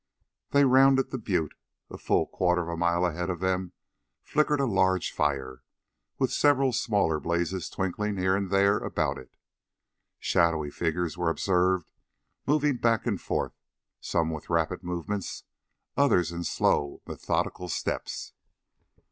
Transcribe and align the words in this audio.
They 0.49 0.65
rounded 0.65 1.11
the 1.11 1.19
butte. 1.19 1.53
A 1.91 1.97
full 1.99 2.25
quarter 2.25 2.63
of 2.63 2.69
a 2.69 2.75
mile 2.75 3.05
ahead 3.05 3.29
of 3.29 3.39
them 3.39 3.73
flickered 4.23 4.59
a 4.59 4.65
large 4.65 5.11
fire, 5.11 5.61
with 6.17 6.31
several 6.33 6.73
smaller 6.73 7.19
blazes 7.19 7.69
twinkling 7.69 8.17
here 8.17 8.35
and 8.35 8.49
there 8.49 8.79
about 8.79 9.19
it. 9.19 9.37
Shadowy 10.17 10.71
figures 10.71 11.19
were 11.19 11.29
observed 11.29 11.91
moving 12.47 12.77
back 12.77 13.05
and 13.05 13.21
forth, 13.21 13.53
some 13.99 14.31
with 14.31 14.49
rapid 14.49 14.81
movements, 14.83 15.43
others 15.95 16.31
in 16.31 16.45
slow, 16.45 17.03
methodical 17.05 17.69
steps. 17.69 18.33